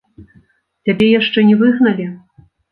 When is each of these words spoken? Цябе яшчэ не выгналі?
Цябе 0.89 1.11
яшчэ 1.19 1.45
не 1.53 1.61
выгналі? 1.63 2.11